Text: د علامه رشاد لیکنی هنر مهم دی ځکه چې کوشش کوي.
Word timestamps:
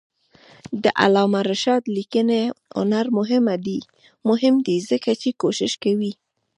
د 0.83 0.85
علامه 1.01 1.41
رشاد 1.51 1.83
لیکنی 1.95 2.43
هنر 2.79 3.05
مهم 4.29 4.55
دی 4.65 4.77
ځکه 4.89 5.11
چې 5.21 5.29
کوشش 5.41 5.71
کوي. 5.83 6.11